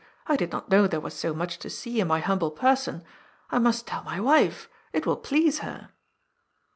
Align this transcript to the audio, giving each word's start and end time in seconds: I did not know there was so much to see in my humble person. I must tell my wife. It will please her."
I 0.25 0.35
did 0.35 0.51
not 0.51 0.67
know 0.71 0.87
there 0.87 0.99
was 0.99 1.13
so 1.13 1.31
much 1.31 1.59
to 1.59 1.69
see 1.69 1.99
in 1.99 2.07
my 2.07 2.21
humble 2.21 2.49
person. 2.49 3.03
I 3.51 3.59
must 3.59 3.85
tell 3.85 4.03
my 4.03 4.19
wife. 4.19 4.67
It 4.93 5.05
will 5.05 5.15
please 5.17 5.59
her." 5.59 5.91